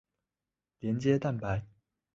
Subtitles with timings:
[0.79, 1.63] 连接蛋白。